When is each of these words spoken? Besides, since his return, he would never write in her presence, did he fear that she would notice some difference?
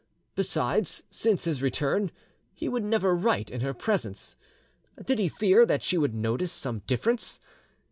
Besides, 0.33 1.03
since 1.11 1.43
his 1.43 1.61
return, 1.61 2.09
he 2.55 2.67
would 2.67 2.83
never 2.83 3.15
write 3.15 3.51
in 3.51 3.61
her 3.61 3.71
presence, 3.71 4.35
did 5.05 5.19
he 5.19 5.29
fear 5.29 5.63
that 5.63 5.83
she 5.83 5.95
would 5.99 6.15
notice 6.15 6.51
some 6.51 6.79
difference? 6.87 7.39